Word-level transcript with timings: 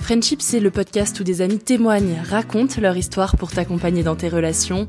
Friendship, 0.00 0.42
c'est 0.42 0.60
le 0.60 0.70
podcast 0.70 1.20
où 1.20 1.24
des 1.24 1.40
amis 1.40 1.58
témoignent, 1.58 2.16
racontent 2.28 2.80
leur 2.80 2.96
histoire 2.96 3.36
pour 3.36 3.52
t'accompagner 3.52 4.02
dans 4.02 4.16
tes 4.16 4.28
relations. 4.28 4.88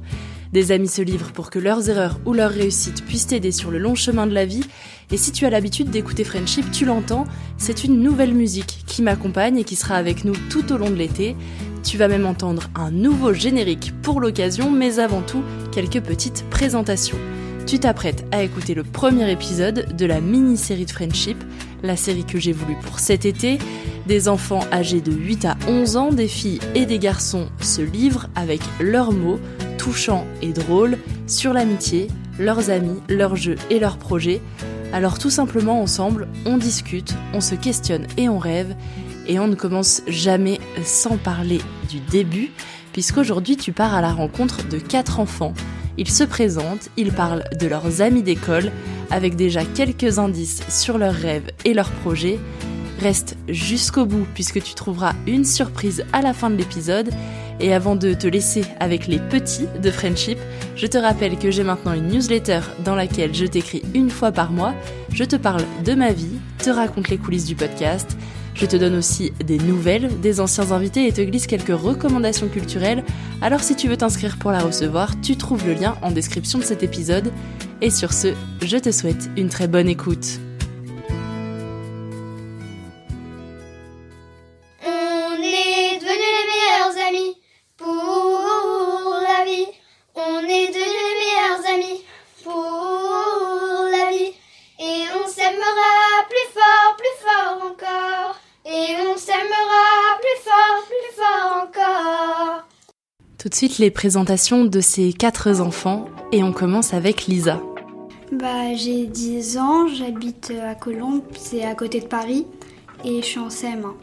Des 0.52 0.72
amis 0.72 0.88
se 0.88 1.02
livrent 1.02 1.32
pour 1.32 1.50
que 1.50 1.60
leurs 1.60 1.90
erreurs 1.90 2.20
ou 2.26 2.34
leurs 2.34 2.50
réussites 2.50 3.06
puissent 3.06 3.28
t'aider 3.28 3.52
sur 3.52 3.72
le 3.72 3.78
long 3.78 3.94
chemin 3.94 4.26
de 4.26 4.34
la 4.34 4.46
vie. 4.46 4.66
Et 5.12 5.18
si 5.18 5.32
tu 5.32 5.46
as 5.46 5.50
l'habitude 5.50 5.92
d'écouter 5.92 6.24
Friendship, 6.24 6.72
tu 6.72 6.86
l'entends, 6.86 7.26
c'est 7.58 7.84
une 7.84 8.02
nouvelle 8.02 8.34
musique 8.34 8.84
qui 8.88 9.02
m'accompagne 9.02 9.58
et 9.58 9.64
qui 9.64 9.76
sera 9.76 9.96
avec 9.96 10.26
nous 10.26 10.36
tout 10.50 10.74
au 10.74 10.78
long 10.78 10.90
de 10.90 10.96
l'été. 10.96 11.36
Tu 11.84 11.98
vas 11.98 12.08
même 12.08 12.26
entendre 12.26 12.70
un 12.74 12.90
nouveau 12.90 13.34
générique 13.34 13.94
pour 14.02 14.22
l'occasion, 14.22 14.72
mais 14.72 15.00
avant 15.00 15.22
tout, 15.22 15.44
quelques 15.72 16.02
petites 16.02 16.46
présentations. 16.50 17.20
Tu 17.66 17.80
t'apprêtes 17.80 18.26
à 18.32 18.44
écouter 18.44 18.74
le 18.74 18.84
premier 18.84 19.32
épisode 19.32 19.96
de 19.96 20.06
la 20.06 20.20
mini-série 20.20 20.86
de 20.86 20.92
Friendship, 20.92 21.38
la 21.84 21.96
série 21.96 22.26
que 22.26 22.40
j'ai 22.40 22.52
voulu 22.52 22.76
pour 22.82 23.00
cet 23.00 23.26
été. 23.26 23.60
Des 24.08 24.28
enfants 24.28 24.66
âgés 24.72 25.00
de 25.00 25.12
8 25.12 25.46
à 25.46 25.58
11 25.68 25.96
ans, 25.96 26.12
des 26.12 26.28
filles 26.28 26.60
et 26.76 26.86
des 26.86 27.00
garçons 27.00 27.48
se 27.62 27.82
livrent 27.82 28.28
avec 28.36 28.62
leurs 28.80 29.12
mots, 29.14 29.40
touchants 29.78 30.26
et 30.42 30.52
drôles, 30.52 30.98
sur 31.28 31.54
l'amitié, 31.54 32.08
leurs 32.40 32.70
amis, 32.70 33.00
leurs 33.08 33.36
jeux 33.36 33.58
et 33.70 33.80
leurs 33.80 33.98
projets. 33.98 34.42
Alors 34.92 35.18
tout 35.18 35.30
simplement 35.30 35.82
ensemble, 35.82 36.28
on 36.46 36.58
discute, 36.58 37.14
on 37.34 37.42
se 37.42 37.56
questionne 37.56 38.06
et 38.18 38.28
on 38.28 38.40
rêve, 38.40 38.76
et 39.28 39.40
on 39.40 39.48
ne 39.48 39.56
commence 39.56 40.02
jamais 40.08 40.60
sans 40.84 41.16
parler 41.18 41.62
du 41.90 42.00
début, 42.00 42.52
puisqu'aujourd'hui 42.92 43.56
tu 43.56 43.72
pars 43.72 43.94
à 43.94 44.02
la 44.02 44.12
rencontre 44.12 44.68
de 44.68 44.78
quatre 44.78 45.20
enfants. 45.20 45.54
Ils 46.02 46.10
se 46.10 46.24
présentent, 46.24 46.90
ils 46.98 47.12
parlent 47.12 47.44
de 47.60 47.68
leurs 47.68 48.02
amis 48.02 48.24
d'école, 48.24 48.72
avec 49.12 49.36
déjà 49.36 49.64
quelques 49.64 50.18
indices 50.18 50.64
sur 50.68 50.98
leurs 50.98 51.14
rêves 51.14 51.52
et 51.64 51.76
leurs 51.76 51.92
projets. 51.92 52.40
Reste 53.00 53.38
jusqu'au 53.48 54.08
bout 54.08 54.26
puisque 54.34 54.64
tu 54.64 54.74
trouveras 54.74 55.14
une 55.28 55.46
surprise 55.46 56.04
à 56.12 56.24
la 56.24 56.34
fin 56.34 56.50
de 56.50 56.56
l'épisode. 56.56 57.12
Et 57.60 57.72
avant 57.72 57.96
de 57.96 58.16
te 58.16 58.26
laisser 58.26 58.64
avec 58.80 59.06
les 59.06 59.20
petits 59.20 59.68
de 59.80 59.92
Friendship, 59.92 60.40
je 60.76 60.88
te 60.88 60.98
rappelle 60.98 61.38
que 61.38 61.52
j'ai 61.52 61.64
maintenant 61.64 61.94
une 61.94 62.08
newsletter 62.08 62.62
dans 62.84 62.96
laquelle 62.96 63.36
je 63.36 63.46
t'écris 63.46 63.84
une 63.94 64.10
fois 64.10 64.32
par 64.32 64.52
mois. 64.52 64.74
Je 65.14 65.24
te 65.24 65.36
parle 65.36 65.66
de 65.86 65.94
ma 65.94 66.14
vie, 66.14 66.40
te 66.58 66.72
raconte 66.72 67.10
les 67.10 67.20
coulisses 67.20 67.46
du 67.46 67.54
podcast. 67.54 68.18
Je 68.54 68.66
te 68.66 68.76
donne 68.76 68.96
aussi 68.96 69.32
des 69.46 69.58
nouvelles 69.58 70.20
des 70.22 70.40
anciens 70.40 70.72
invités 70.72 71.08
et 71.08 71.12
te 71.12 71.22
glisse 71.22 71.48
quelques 71.48 71.70
recommandations 71.70 72.48
culturelles. 72.48 73.04
Alors 73.42 73.62
si 73.62 73.76
tu 73.76 73.88
veux 73.88 73.98
t'inscrire 73.98 74.38
pour 74.38 74.52
la 74.52 74.60
recevoir, 74.60 75.20
tu 75.22 75.38
trouves 75.38 75.66
le 75.66 75.74
lien 75.74 75.96
en 76.02 76.12
description 76.12 76.60
de 76.60 76.64
cet 76.64 76.84
épisode. 76.84 77.32
Et 77.82 77.90
sur 77.90 78.14
ce, 78.14 78.34
je 78.62 78.78
te 78.78 78.92
souhaite 78.92 79.30
une 79.38 79.50
très 79.50 79.68
bonne 79.68 79.88
écoute. 79.88 80.40
De 103.52 103.56
suite 103.56 103.80
les 103.80 103.92
présentations 103.92 104.64
de 104.64 104.80
ces 104.80 105.12
quatre 105.12 105.60
enfants 105.60 106.06
et 106.32 106.42
on 106.42 106.54
commence 106.54 106.94
avec 106.94 107.28
Lisa. 107.28 107.62
Bah, 108.32 108.74
j'ai 108.76 109.08
10 109.08 109.58
ans, 109.58 109.88
j'habite 109.88 110.54
à 110.64 110.74
Colombes, 110.74 111.22
c'est 111.38 111.66
à 111.66 111.76
côté 111.76 112.00
de 112.00 112.06
Paris, 112.06 112.48
et 113.04 113.18
je 113.18 113.26
suis 113.26 113.40
en 113.40 113.50
CM1. 113.50 113.94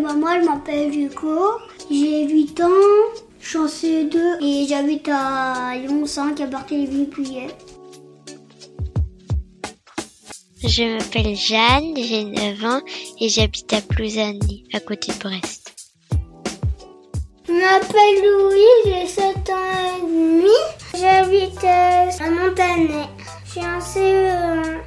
Bah, 0.00 0.14
moi, 0.14 0.40
je 0.40 0.46
m'appelle 0.46 0.96
Hugo, 0.96 1.58
j'ai 1.90 2.28
8 2.28 2.60
ans, 2.60 2.68
je 3.40 3.48
suis 3.48 3.58
en 3.58 3.66
CE2 3.66 4.44
et 4.44 4.66
j'habite 4.68 5.08
à 5.12 5.76
Lyon 5.76 6.06
5 6.06 6.40
à 6.40 6.46
Barthélémy-Puyet. 6.46 7.48
Je 10.62 10.96
m'appelle 10.96 11.34
Jeanne, 11.34 11.96
j'ai 11.96 12.24
9 12.24 12.64
ans 12.64 12.80
et 13.20 13.28
j'habite 13.28 13.72
à 13.72 13.80
Plouzany, 13.80 14.68
à 14.72 14.78
côté 14.78 15.10
de 15.10 15.18
Brest. 15.18 15.65
Je 17.56 17.60
m'appelle 17.62 18.20
Louis, 18.22 18.60
j'ai 18.84 19.06
7 19.06 19.24
ans 19.50 19.96
et 19.96 20.02
demi. 20.02 20.50
J'habite 20.92 21.64
euh, 21.64 22.10
à 22.20 22.30
Montanet. 22.30 23.08
Je 23.44 23.50
suis 23.50 23.60
en 23.60 23.78
CE1. 23.78 24.78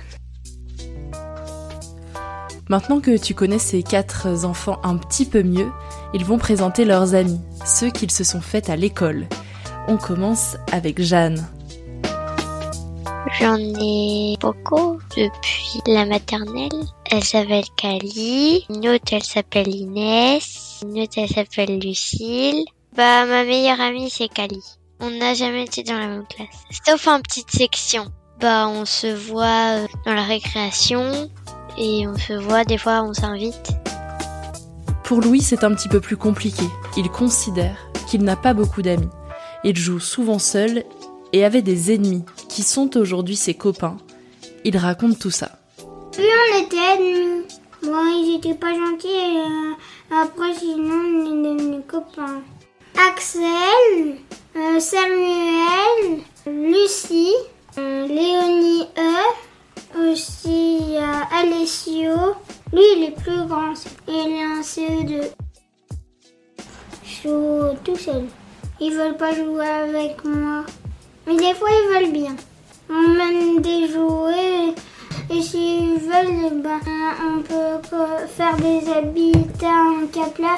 Maintenant 2.70 3.00
que 3.00 3.18
tu 3.18 3.34
connais 3.34 3.58
ces 3.58 3.82
quatre 3.82 4.46
enfants 4.46 4.80
un 4.84 4.98
petit 4.98 5.26
peu 5.26 5.42
mieux, 5.42 5.72
ils 6.14 6.24
vont 6.24 6.38
présenter 6.38 6.86
leurs 6.86 7.16
amis, 7.16 7.42
ceux 7.66 7.90
qu'ils 7.90 8.12
se 8.12 8.24
sont 8.24 8.42
faits 8.42 8.70
à 8.70 8.76
l'école. 8.76 9.28
On 9.88 9.98
commence 9.98 10.56
avec 10.72 11.02
Jeanne. 11.02 11.44
J'en 13.40 13.58
ai 13.58 14.38
beaucoup 14.40 15.00
depuis 15.18 15.82
la 15.88 16.06
maternelle. 16.06 16.70
Elle 17.10 17.24
s'appelle 17.24 17.66
Kali, 17.78 18.66
une 18.70 18.90
autre 18.90 19.12
elle 19.12 19.24
s'appelle 19.24 19.74
Inès, 19.74 20.59
une 20.84 21.02
autre 21.02 21.14
elle 21.18 21.30
s'appelle 21.30 21.80
Lucille. 21.80 22.66
Bah 22.96 23.26
ma 23.26 23.44
meilleure 23.44 23.80
amie 23.80 24.10
c'est 24.10 24.28
Kali. 24.28 24.62
On 25.00 25.10
n'a 25.10 25.34
jamais 25.34 25.64
été 25.64 25.84
dans 25.84 25.98
la 25.98 26.08
même 26.08 26.26
classe, 26.28 26.64
sauf 26.86 27.08
en 27.08 27.22
petite 27.22 27.52
section. 27.52 28.08
Bah 28.40 28.68
on 28.68 28.86
se 28.86 29.08
voit 29.08 29.78
euh, 29.78 29.88
dans 30.06 30.14
la 30.14 30.24
récréation 30.24 31.30
et 31.78 32.08
on 32.08 32.18
se 32.18 32.34
voit 32.34 32.64
des 32.64 32.78
fois 32.78 33.04
on 33.04 33.14
s'invite. 33.14 33.72
Pour 35.04 35.22
Louis, 35.22 35.42
c'est 35.42 35.64
un 35.64 35.74
petit 35.74 35.90
peu 35.90 36.00
plus 36.00 36.18
compliqué. 36.18 36.66
Il 36.96 37.10
considère 37.10 37.76
qu'il 38.08 38.24
n'a 38.24 38.36
pas 38.36 38.54
beaucoup 38.54 38.84
d'amis. 38.84 39.10
Il 39.64 39.76
joue 39.76 40.00
souvent 40.00 40.38
seul 40.38 40.84
et 41.34 41.44
avait 41.44 41.64
des 41.64 41.94
ennemis 41.94 42.24
qui 42.48 42.62
sont 42.62 42.96
aujourd'hui 42.96 43.36
ses 43.36 43.56
copains. 43.56 43.98
Il 44.64 44.78
raconte 44.78 45.18
tout 45.18 45.32
ça. 45.32 45.60
Puis 46.12 46.24
on 46.24 46.64
était 46.64 46.78
ennemis. 46.78 47.46
Bon, 47.82 48.06
ils 48.08 48.36
étaient 48.36 48.56
pas 48.56 48.74
gentils 48.74 49.08
et 49.08 49.40
euh, 49.40 50.22
après, 50.24 50.54
sinon, 50.54 50.96
on 50.96 51.26
est 51.26 51.56
devenus 51.56 51.84
copains. 51.88 52.42
Axel, 53.08 54.18
euh, 54.58 54.80
Samuel, 54.82 56.20
Lucie, 56.46 57.34
euh, 57.78 58.06
Léonie 58.06 58.86
E. 58.98 60.12
Aussi, 60.12 60.78
il 60.82 60.92
y 60.92 60.98
a 60.98 61.22
Alessio. 61.40 62.36
Lui, 62.74 62.84
il 62.98 63.04
est 63.06 63.22
plus 63.22 63.48
grand. 63.48 63.74
Il 64.08 64.14
est 64.14 64.44
un 64.44 64.62
CE2. 64.62 65.30
Je 67.04 67.30
joue 67.30 67.78
tout 67.86 67.96
seul. 67.96 68.26
Ils 68.82 68.94
veulent 68.94 69.18
pas 69.18 69.34
jouer 69.34 69.66
avec 69.66 70.24
moi. 70.26 70.66
Mais 71.26 71.38
des 71.38 71.54
fois, 71.54 71.70
ils 71.72 71.94
veulent 71.94 72.12
bien. 72.12 72.36
On 72.90 73.08
mène 73.08 73.62
des 73.62 73.88
jouets. 73.88 74.76
Et 75.32 75.42
s'ils 75.44 76.00
veulent, 76.00 76.62
ben, 76.64 76.80
on 77.22 77.42
peut 77.44 78.28
faire 78.28 78.56
des 78.58 78.90
habitats 78.92 79.68
en 79.68 80.08
capla. 80.08 80.56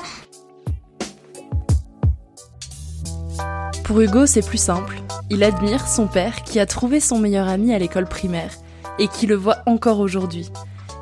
Pour 3.83 3.99
Hugo, 3.99 4.25
c'est 4.25 4.45
plus 4.45 4.57
simple. 4.57 5.01
Il 5.29 5.43
admire 5.43 5.87
son 5.87 6.07
père 6.07 6.43
qui 6.43 6.59
a 6.59 6.65
trouvé 6.65 7.01
son 7.01 7.19
meilleur 7.19 7.49
ami 7.49 7.73
à 7.73 7.79
l'école 7.79 8.07
primaire 8.07 8.51
et 8.97 9.09
qui 9.09 9.27
le 9.27 9.35
voit 9.35 9.57
encore 9.65 9.99
aujourd'hui. 9.99 10.49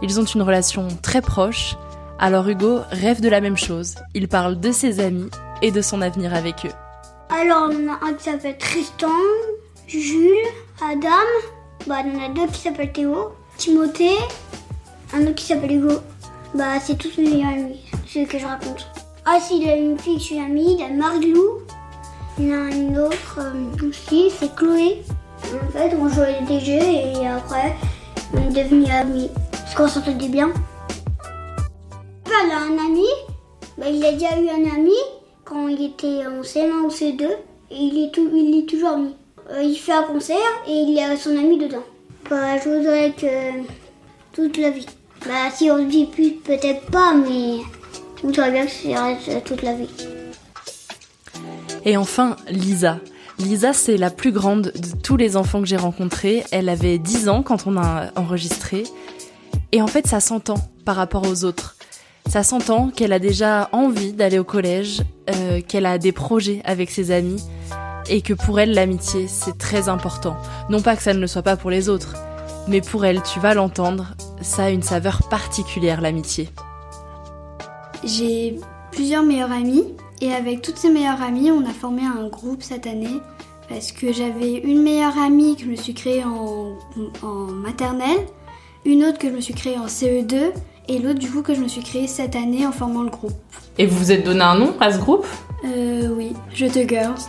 Ils 0.02 0.20
ont 0.20 0.24
une 0.24 0.42
relation 0.42 0.88
très 1.04 1.22
proche, 1.22 1.76
alors 2.18 2.48
Hugo 2.48 2.80
rêve 2.90 3.22
de 3.22 3.30
la 3.30 3.42
même 3.42 3.58
chose. 3.58 3.96
Il 4.16 4.28
parle 4.28 4.60
de 4.60 4.72
ses 4.72 5.00
amis 5.00 5.30
et 5.62 5.72
de 5.72 5.82
son 5.82 6.02
avenir 6.02 6.34
avec 6.34 6.66
eux. 6.66 6.74
Alors, 7.30 7.70
on 7.70 7.88
a 7.88 8.00
un 8.08 8.14
qui 8.14 8.24
s'appelle 8.24 8.58
Tristan, 8.58 9.08
Jules, 9.88 10.48
Adam. 10.82 11.10
Bah, 11.86 11.98
on 12.06 12.26
a 12.26 12.30
deux 12.30 12.48
qui 12.48 12.62
s'appellent 12.62 12.92
Théo, 12.92 13.32
Timothée, 13.60 14.16
un 15.14 15.24
autre 15.24 15.36
qui 15.36 15.44
s'appelle 15.44 15.74
Hugo. 15.74 15.96
Bah, 16.56 16.80
c'est 16.82 16.98
tous 16.98 17.12
mes 17.18 17.30
meilleurs 17.30 17.50
amis, 17.50 17.82
ceux 18.08 18.24
que 18.24 18.40
je 18.40 18.46
raconte. 18.46 18.88
Ah, 19.26 19.38
si, 19.42 19.58
il 19.58 19.68
y 19.68 19.70
a 19.70 19.76
une 19.76 20.00
fille 20.00 20.16
que 20.16 20.22
je 20.22 20.26
suis 20.28 20.40
amie, 20.40 20.76
il 20.76 20.80
y 20.80 20.84
a 20.84 20.88
Marie-Lou. 20.88 21.58
Il 22.40 22.48
y 22.48 22.56
en 22.56 22.68
a 22.68 22.70
une 22.70 22.98
autre 22.98 23.40
euh, 23.40 23.90
aussi, 23.90 24.32
c'est 24.32 24.56
Chloé. 24.56 25.02
En 25.44 25.72
fait, 25.74 25.94
on 25.94 26.08
jouait 26.08 26.40
des 26.48 26.62
jeux 26.62 26.82
et 26.82 27.28
après, 27.28 27.76
on 28.34 28.38
est 28.38 28.64
devenus 28.64 28.90
amis. 28.92 29.30
Parce 29.52 29.76
qu'on 29.76 29.88
s'entendait 29.90 30.30
bien. 30.30 30.54
Elle 32.26 32.52
a 32.52 32.60
un 32.60 32.86
ami, 32.86 33.08
bah, 33.78 33.90
il 33.90 34.06
a 34.06 34.14
déjà 34.14 34.40
eu 34.40 34.48
un 34.48 34.74
ami 34.74 34.96
quand 35.44 35.68
il 35.68 35.84
était 35.84 36.26
en 36.26 36.44
C1 36.44 36.86
ou 36.86 36.90
C2 36.90 37.24
et 37.72 37.76
il 37.76 38.06
est, 38.06 38.18
il 38.18 38.60
est 38.60 38.70
toujours 38.70 38.92
ami. 38.92 39.16
Euh, 39.52 39.62
il 39.62 39.76
fait 39.76 39.92
un 39.92 40.04
concert 40.04 40.38
et 40.66 40.72
il 40.72 40.98
a 40.98 41.18
son 41.18 41.32
ami 41.32 41.58
dedans. 41.58 41.84
Je 42.30 42.70
voudrais 42.70 43.12
que 43.12 43.66
toute 44.34 44.58
la 44.58 44.70
vie. 44.70 44.86
Bah, 45.26 45.50
si 45.54 45.72
on 45.72 45.78
le 45.78 45.86
vit 45.86 46.06
plus, 46.06 46.32
peut-être 46.34 46.86
pas, 46.92 47.14
mais 47.14 47.58
je 48.18 48.28
voudrais 48.28 48.52
bien 48.52 48.66
que 48.66 48.72
ça 48.72 49.06
reste 49.06 49.44
toute 49.46 49.64
la 49.64 49.74
vie. 49.74 49.90
Et 51.86 51.98
enfin, 51.98 52.36
Lisa. 52.50 53.00
Lisa, 53.40 53.74
c'est 53.74 53.98
la 53.98 54.10
plus 54.12 54.32
grande 54.32 54.72
de 54.76 55.02
tous 55.02 55.18
les 55.18 55.38
enfants 55.38 55.62
que 55.62 55.68
j'ai 55.68 55.78
rencontrés. 55.78 56.44
Elle 56.52 56.70
avait 56.70 56.98
10 56.98 57.30
ans 57.30 57.42
quand 57.42 57.66
on 57.66 57.78
a 57.78 58.12
enregistré. 58.16 58.84
Et 59.72 59.82
en 59.82 59.88
fait, 59.88 60.06
ça 60.06 60.20
s'entend 60.20 60.58
par 60.86 60.98
rapport 60.98 61.28
aux 61.28 61.46
autres. 61.46 61.78
Ça 62.28 62.44
s'entend 62.44 62.90
qu'elle 62.90 63.14
a 63.14 63.20
déjà 63.20 63.70
envie 63.72 64.14
d'aller 64.14 64.38
au 64.38 64.44
collège, 64.44 65.02
euh, 65.32 65.62
qu'elle 65.68 65.86
a 65.88 65.98
des 65.98 66.12
projets 66.12 66.62
avec 66.64 66.92
ses 66.92 67.12
amis, 67.12 67.42
et 68.10 68.22
que 68.22 68.34
pour 68.34 68.60
elle, 68.60 68.74
l'amitié, 68.74 69.28
c'est 69.28 69.58
très 69.58 69.88
important. 69.88 70.36
Non 70.70 70.82
pas 70.82 70.96
que 70.96 71.02
ça 71.02 71.14
ne 71.14 71.20
le 71.20 71.28
soit 71.28 71.42
pas 71.42 71.56
pour 71.56 71.70
les 71.70 71.90
autres, 71.90 72.16
mais 72.68 72.82
pour 72.82 73.06
elle, 73.06 73.22
tu 73.24 73.40
vas 73.40 73.54
l'entendre, 73.54 74.08
ça 74.42 74.66
a 74.66 74.70
une 74.70 74.84
saveur 74.84 75.30
particulière, 75.30 76.02
l'amitié. 76.02 76.50
J'ai 78.04 78.60
plusieurs 78.92 79.24
meilleurs 79.24 79.52
amis, 79.52 79.84
et 80.22 80.34
avec 80.34 80.62
toutes 80.62 80.78
ces 80.78 80.90
meilleures 80.90 81.22
amies, 81.22 81.52
on 81.52 81.66
a 81.66 81.74
formé 81.74 82.02
un 82.04 82.28
groupe 82.28 82.64
cette 82.64 82.88
année, 82.88 83.22
parce 83.70 83.92
que 83.92 84.12
j'avais 84.12 84.54
une 84.54 84.82
meilleure 84.82 85.18
amie 85.18 85.56
que 85.56 85.64
je 85.64 85.70
me 85.70 85.76
suis 85.76 85.94
créée 85.94 86.24
en, 86.24 86.74
en 87.22 87.46
maternelle, 87.52 88.26
une 88.86 89.04
autre 89.04 89.18
que 89.20 89.30
je 89.30 89.36
me 89.36 89.42
suis 89.42 89.54
créée 89.54 89.78
en 89.78 89.86
CE2, 89.86 90.52
et 90.88 91.00
l'autre 91.00 91.20
du 91.20 91.30
coup 91.30 91.44
que 91.44 91.54
je 91.54 91.62
me 91.62 91.68
suis 91.68 91.84
créée 91.84 92.08
cette 92.08 92.36
année 92.36 92.66
en 92.66 92.72
formant 92.72 93.04
le 93.04 93.12
groupe. 93.12 93.34
Et 93.78 93.86
vous 93.86 93.98
vous 93.98 94.12
êtes 94.12 94.26
donné 94.26 94.42
un 94.42 94.58
nom 94.58 94.74
à 94.80 94.92
ce 94.92 94.98
groupe? 94.98 95.28
Euh 95.66 96.10
oui, 96.16 96.34
Je 96.54 96.66
te 96.66 96.88
Girls. 96.88 97.20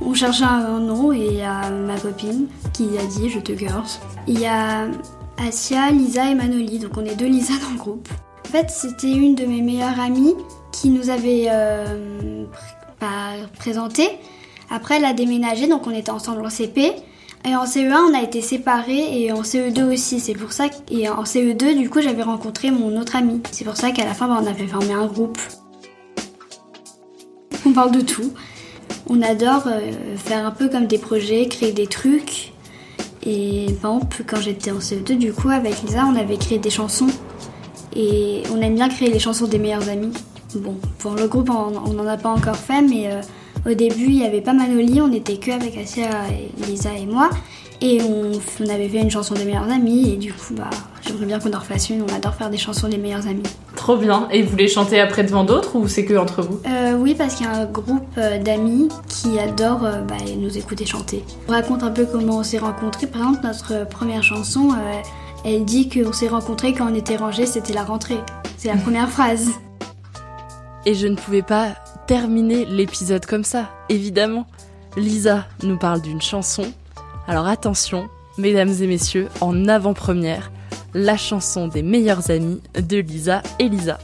On 0.00 0.14
cherchait 0.14 0.44
un 0.44 0.80
nom 0.80 1.12
et 1.12 1.26
il 1.26 1.36
y 1.36 1.42
a 1.42 1.70
ma 1.70 1.98
copine 1.98 2.46
qui 2.72 2.88
a 2.98 3.04
dit 3.04 3.28
Je 3.28 3.38
te 3.38 3.56
Girls. 3.56 4.00
Il 4.26 4.40
y 4.40 4.46
a 4.46 4.86
Asia, 5.38 5.90
Lisa 5.90 6.30
et 6.30 6.34
Manoli, 6.34 6.78
donc 6.78 6.96
on 6.96 7.04
est 7.04 7.14
deux 7.14 7.26
Lisa 7.26 7.54
dans 7.62 7.72
le 7.72 7.78
groupe. 7.78 8.08
En 8.46 8.48
fait, 8.48 8.70
c'était 8.70 9.12
une 9.12 9.34
de 9.34 9.44
mes 9.44 9.62
meilleures 9.62 10.00
amies 10.00 10.34
qui 10.72 10.88
nous 10.90 11.10
avait 11.10 11.46
euh, 11.50 12.44
présenté. 13.58 14.08
Après, 14.70 14.96
elle 14.96 15.04
a 15.04 15.12
déménagé, 15.12 15.68
donc 15.68 15.86
on 15.86 15.90
était 15.90 16.10
ensemble 16.10 16.44
en 16.44 16.50
CP. 16.50 16.92
Et 17.44 17.56
en 17.56 17.64
CE1, 17.64 18.10
on 18.10 18.14
a 18.14 18.22
été 18.22 18.42
séparés 18.42 19.22
et 19.22 19.32
en 19.32 19.42
CE2 19.42 19.94
aussi. 19.94 20.20
C'est 20.20 20.34
pour 20.34 20.52
ça 20.52 20.68
que... 20.68 20.74
Et 20.90 21.08
en 21.08 21.22
CE2, 21.22 21.76
du 21.76 21.88
coup, 21.88 22.00
j'avais 22.00 22.22
rencontré 22.22 22.70
mon 22.70 23.00
autre 23.00 23.16
ami. 23.16 23.40
C'est 23.50 23.64
pour 23.64 23.76
ça 23.76 23.92
qu'à 23.92 24.04
la 24.04 24.12
fin, 24.12 24.28
bah, 24.28 24.38
on 24.42 24.46
avait 24.46 24.66
formé 24.66 24.92
un 24.92 25.06
groupe. 25.06 25.38
On 27.64 27.72
parle 27.72 27.92
de 27.92 28.02
tout. 28.02 28.32
On 29.12 29.22
adore 29.22 29.64
euh, 29.66 30.16
faire 30.16 30.46
un 30.46 30.52
peu 30.52 30.68
comme 30.68 30.86
des 30.86 30.96
projets, 30.96 31.48
créer 31.48 31.72
des 31.72 31.88
trucs. 31.88 32.52
Et 33.26 33.66
quand 33.82 34.40
j'étais 34.40 34.70
en 34.70 34.78
CE2, 34.78 35.18
du 35.18 35.32
coup, 35.32 35.48
avec 35.48 35.82
Lisa, 35.82 36.06
on 36.06 36.14
avait 36.14 36.36
créé 36.36 36.58
des 36.58 36.70
chansons. 36.70 37.08
Et 37.96 38.44
on 38.54 38.60
aime 38.60 38.76
bien 38.76 38.88
créer 38.88 39.10
les 39.10 39.18
chansons 39.18 39.48
des 39.48 39.58
meilleurs 39.58 39.88
amis. 39.88 40.12
Bon, 40.54 40.76
pour 40.98 41.16
le 41.16 41.26
groupe, 41.26 41.50
on 41.50 41.92
n'en 41.92 42.06
a 42.06 42.16
pas 42.16 42.30
encore 42.30 42.56
fait, 42.56 42.82
mais... 42.82 43.08
Euh, 43.08 43.20
au 43.68 43.74
début, 43.74 44.06
il 44.06 44.16
n'y 44.16 44.24
avait 44.24 44.40
pas 44.40 44.54
Manoli, 44.54 45.02
on 45.02 45.12
était 45.12 45.36
que 45.36 45.50
avec 45.50 45.76
Asia, 45.76 46.08
Lisa 46.66 46.94
et 46.96 47.04
moi. 47.04 47.28
Et 47.82 48.00
on, 48.00 48.32
avait 48.70 48.88
fait 48.88 49.00
une 49.00 49.10
chanson 49.10 49.34
des 49.34 49.44
meilleurs 49.44 49.70
amis. 49.70 50.14
Et 50.14 50.16
du 50.16 50.32
coup, 50.32 50.54
bah, 50.54 50.70
j'aimerais 51.06 51.26
bien 51.26 51.38
qu'on 51.38 51.52
en 51.52 51.58
refasse 51.58 51.90
une. 51.90 52.02
On 52.02 52.14
adore 52.14 52.34
faire 52.34 52.48
des 52.48 52.56
chansons 52.56 52.88
des 52.88 52.96
meilleurs 52.96 53.26
amis. 53.26 53.42
Trop 53.80 53.96
bien. 53.96 54.28
Et 54.30 54.42
vous 54.42 54.58
les 54.58 54.68
chantez 54.68 55.00
après 55.00 55.24
devant 55.24 55.42
d'autres 55.42 55.74
ou 55.74 55.88
c'est 55.88 56.04
que 56.04 56.12
entre 56.12 56.42
vous? 56.42 56.60
Euh, 56.66 56.98
Oui, 56.98 57.14
parce 57.14 57.36
qu'il 57.36 57.46
y 57.46 57.48
a 57.48 57.54
un 57.54 57.64
groupe 57.64 58.02
euh, 58.18 58.36
d'amis 58.36 58.90
qui 59.08 59.38
adorent 59.38 59.86
euh, 59.86 60.02
bah, 60.02 60.16
nous 60.36 60.58
écouter 60.58 60.84
chanter. 60.84 61.24
On 61.48 61.52
raconte 61.52 61.82
un 61.82 61.90
peu 61.90 62.04
comment 62.04 62.40
on 62.40 62.42
s'est 62.42 62.58
rencontrés. 62.58 63.06
Par 63.06 63.22
exemple, 63.22 63.46
notre 63.46 63.88
première 63.88 64.22
chanson, 64.22 64.74
elle 65.46 65.64
dit 65.64 65.88
qu'on 65.88 66.12
s'est 66.12 66.28
rencontrés 66.28 66.74
quand 66.74 66.92
on 66.92 66.94
était 66.94 67.16
rangés, 67.16 67.46
c'était 67.46 67.72
la 67.72 67.82
rentrée. 67.82 68.18
C'est 68.58 68.68
la 68.68 68.76
première 68.76 69.08
phrase. 69.08 69.48
Et 70.84 70.92
je 70.92 71.06
ne 71.06 71.16
pouvais 71.16 71.40
pas 71.40 71.68
terminer 72.06 72.66
l'épisode 72.66 73.24
comme 73.24 73.44
ça, 73.44 73.70
évidemment. 73.88 74.46
Lisa 74.98 75.46
nous 75.62 75.78
parle 75.78 76.02
d'une 76.02 76.20
chanson. 76.20 76.70
Alors 77.26 77.46
attention, 77.46 78.10
mesdames 78.36 78.74
et 78.78 78.86
messieurs, 78.86 79.28
en 79.40 79.68
avant-première, 79.68 80.52
la 80.94 81.16
chanson 81.16 81.66
des 81.68 81.82
meilleurs 81.82 82.30
amis 82.30 82.60
de 82.74 82.98
Lisa 82.98 83.42
et 83.58 83.68
Lisa. 83.68 83.98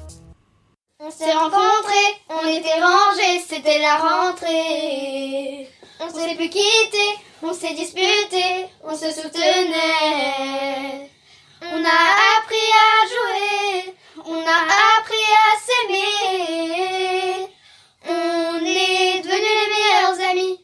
On 1.00 1.10
s'est 1.10 1.32
rencontrés, 1.32 2.20
on 2.30 2.46
était 2.48 2.80
rangés, 2.80 3.40
c'était 3.46 3.78
la 3.78 3.96
rentrée. 3.96 5.68
On 6.00 6.08
s'est 6.08 6.34
plus 6.34 6.48
quittés, 6.50 7.18
on 7.42 7.52
s'est 7.52 7.74
disputés, 7.74 8.66
on 8.84 8.94
se 8.94 9.10
soutenait. 9.10 11.10
On 11.62 11.84
a 11.84 12.38
appris 12.38 12.72
à 12.72 13.06
jouer, 13.12 13.94
on 14.24 14.40
a 14.40 14.60
appris 14.98 15.28
à 15.44 15.46
s'aimer. 15.66 17.48
On 18.08 18.64
est 18.64 19.20
devenus 19.22 19.30
les 19.30 19.68
meilleurs 19.74 20.18
amis 20.30 20.56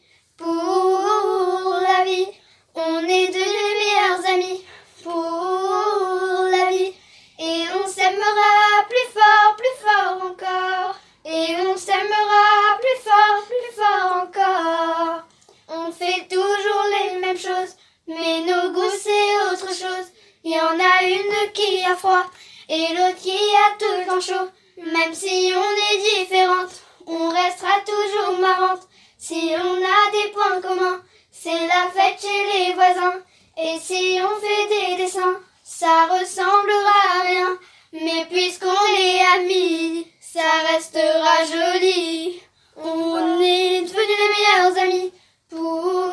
et 22.73 22.93
l'autre 22.95 23.21
qui 23.21 23.31
a 23.31 23.77
tout 23.77 23.95
le 23.99 24.05
temps 24.07 24.19
chaud. 24.19 24.49
Même 24.77 25.13
si 25.13 25.53
on 25.55 25.71
est 25.89 26.19
différentes, 26.19 26.75
on 27.05 27.29
restera 27.29 27.75
toujours 27.85 28.39
marrante. 28.39 28.87
Si 29.17 29.51
on 29.55 29.75
a 29.75 30.11
des 30.11 30.31
points 30.31 30.61
communs, 30.61 31.01
c'est 31.31 31.67
la 31.67 31.83
fête 31.93 32.19
chez 32.19 32.41
les 32.51 32.73
voisins. 32.73 33.19
Et 33.57 33.77
si 33.79 34.19
on 34.27 34.35
fait 34.41 34.67
des 34.73 35.03
dessins, 35.03 35.39
ça 35.63 36.07
ressemblera 36.07 36.99
à 37.19 37.27
rien. 37.27 37.57
Mais 37.93 38.25
puisqu'on 38.29 38.95
est 38.97 39.21
amis, 39.37 40.07
ça 40.19 40.41
restera 40.71 41.45
joli. 41.45 42.41
On 42.75 43.39
est 43.39 43.81
devenus 43.81 44.17
les 44.21 44.29
meilleurs 44.33 44.77
amis 44.83 45.13
pour 45.47 46.11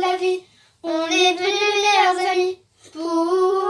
la 0.00 0.16
vie. 0.16 0.40
On 0.82 1.06
est 1.06 1.34
devenus 1.34 1.60
les 1.74 1.82
meilleurs 1.82 2.32
amis 2.32 2.58
pour. 2.94 3.65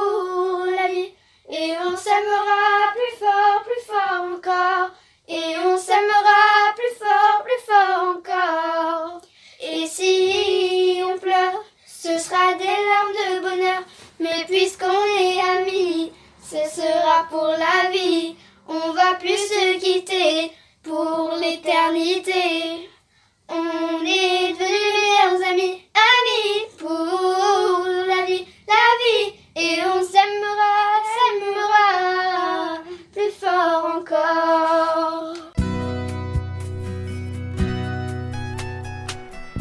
Et 1.59 1.73
on 1.81 1.97
s'aimera 1.97 2.93
plus 2.93 3.19
fort, 3.19 3.63
plus 3.65 3.85
fort 3.87 4.25
encore. 4.31 4.91
Et 5.27 5.57
on 5.65 5.79
s'aimera 5.79 6.75
plus 6.77 6.95
fort, 6.99 7.45
plus 7.45 7.65
fort 7.65 7.66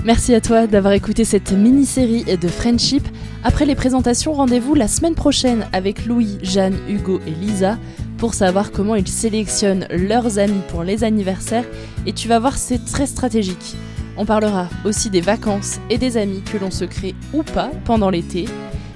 Merci 0.05 0.35
à 0.35 0.39
toi 0.39 0.67
d'avoir 0.67 0.93
écouté 0.93 1.25
cette 1.25 1.51
mini-série 1.51 2.25
de 2.25 2.47
Friendship. 2.47 3.03
Après 3.43 3.65
les 3.65 3.73
présentations, 3.73 4.33
rendez-vous 4.33 4.75
la 4.75 4.87
semaine 4.87 5.15
prochaine 5.15 5.65
avec 5.73 6.05
Louis, 6.05 6.37
Jeanne, 6.43 6.77
Hugo 6.87 7.19
et 7.25 7.31
Lisa 7.31 7.79
pour 8.19 8.35
savoir 8.35 8.71
comment 8.71 8.93
ils 8.93 9.07
sélectionnent 9.07 9.87
leurs 9.89 10.37
amis 10.37 10.61
pour 10.67 10.83
les 10.83 11.03
anniversaires 11.03 11.65
et 12.05 12.13
tu 12.13 12.27
vas 12.27 12.37
voir 12.37 12.55
c'est 12.55 12.85
très 12.85 13.07
stratégique. 13.07 13.75
On 14.15 14.25
parlera 14.25 14.69
aussi 14.85 15.09
des 15.09 15.21
vacances 15.21 15.79
et 15.89 15.97
des 15.97 16.17
amis 16.17 16.43
que 16.43 16.59
l'on 16.59 16.69
se 16.69 16.85
crée 16.85 17.15
ou 17.33 17.41
pas 17.41 17.71
pendant 17.83 18.11
l'été. 18.11 18.45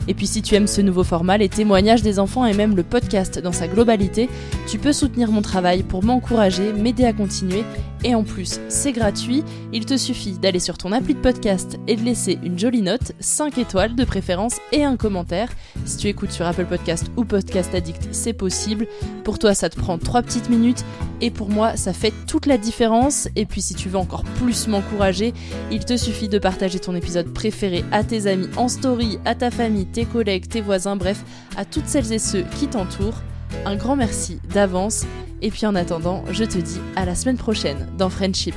Et 0.07 0.13
puis 0.13 0.27
si 0.27 0.43
tu 0.43 0.55
aimes 0.55 0.67
ce 0.67 0.81
nouveau 0.81 1.03
format, 1.03 1.37
les 1.37 1.49
témoignages 1.49 2.01
des 2.01 2.19
enfants 2.19 2.45
et 2.45 2.53
même 2.53 2.75
le 2.75 2.83
podcast 2.83 3.39
dans 3.39 3.51
sa 3.51 3.67
globalité, 3.67 4.29
tu 4.67 4.77
peux 4.77 4.93
soutenir 4.93 5.31
mon 5.31 5.41
travail 5.41 5.81
pour 5.81 6.03
m'encourager, 6.03 6.71
m'aider 6.73 7.05
à 7.05 7.13
continuer. 7.13 7.63
Et 8.03 8.15
en 8.15 8.23
plus, 8.23 8.59
c'est 8.69 8.93
gratuit, 8.93 9.43
il 9.73 9.85
te 9.85 9.97
suffit 9.97 10.37
d'aller 10.37 10.59
sur 10.59 10.77
ton 10.77 10.93
appli 10.93 11.15
de 11.15 11.19
podcast 11.19 11.77
et 11.87 11.97
de 11.97 12.01
laisser 12.01 12.39
une 12.43 12.57
jolie 12.57 12.81
note, 12.81 13.11
5 13.19 13.57
étoiles 13.57 13.95
de 13.95 14.05
préférence 14.05 14.57
et 14.71 14.85
un 14.85 14.95
commentaire. 14.95 15.49
Si 15.83 15.97
tu 15.97 16.07
écoutes 16.07 16.31
sur 16.31 16.45
Apple 16.45 16.65
Podcast 16.65 17.11
ou 17.17 17.25
Podcast 17.25 17.75
Addict, 17.75 18.07
c'est 18.11 18.33
possible. 18.33 18.87
Pour 19.25 19.37
toi, 19.37 19.53
ça 19.53 19.69
te 19.69 19.77
prend 19.77 19.97
3 19.97 20.21
petites 20.21 20.49
minutes 20.49 20.85
et 21.19 21.29
pour 21.29 21.49
moi, 21.49 21.75
ça 21.75 21.91
fait 21.91 22.13
toute 22.25 22.45
la 22.45 22.57
différence. 22.57 23.27
Et 23.35 23.45
puis 23.45 23.61
si 23.61 23.75
tu 23.75 23.89
veux 23.89 23.97
encore 23.97 24.23
plus 24.23 24.67
m'encourager, 24.67 25.33
il 25.69 25.83
te 25.83 25.97
suffit 25.97 26.29
de 26.29 26.39
partager 26.39 26.79
ton 26.79 26.95
épisode 26.95 27.33
préféré 27.33 27.83
à 27.91 28.05
tes 28.05 28.27
amis 28.27 28.47
en 28.55 28.69
story, 28.69 29.19
à 29.25 29.35
ta 29.35 29.51
famille, 29.51 29.85
tes 29.85 30.05
collègues, 30.05 30.47
tes 30.47 30.61
voisins, 30.61 30.95
bref, 30.95 31.23
à 31.57 31.65
toutes 31.65 31.87
celles 31.87 32.13
et 32.13 32.19
ceux 32.19 32.43
qui 32.57 32.67
t'entourent. 32.67 33.21
Un 33.65 33.75
grand 33.75 33.95
merci 33.95 34.39
d'avance. 34.53 35.05
Et 35.41 35.51
puis 35.51 35.65
en 35.65 35.75
attendant, 35.75 36.23
je 36.31 36.43
te 36.43 36.57
dis 36.57 36.79
à 36.95 37.05
la 37.05 37.15
semaine 37.15 37.37
prochaine 37.37 37.87
dans 37.97 38.09
Friendship. 38.09 38.55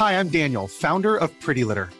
Hi, 0.00 0.18
I'm 0.18 0.30
Daniel, 0.30 0.66
founder 0.66 1.18
of 1.18 1.30
Pretty 1.40 1.62
Litter. 1.62 1.90